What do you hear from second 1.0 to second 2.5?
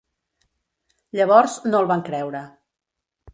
Llavors, no el van creure.